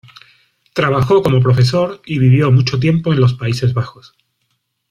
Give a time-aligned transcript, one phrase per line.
[0.73, 4.15] Trabajó como profesor y vivió mucho tiempo en los Países Bajos.